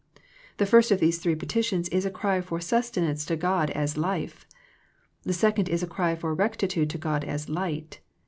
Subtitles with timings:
[0.57, 4.47] The first of these three petitions is a cry for sustenance to God as" Life."
[5.21, 7.99] The second is a cry for rectitude to God as" Light."